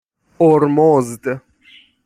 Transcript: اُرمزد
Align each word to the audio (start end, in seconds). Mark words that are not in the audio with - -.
اُرمزد 0.41 1.23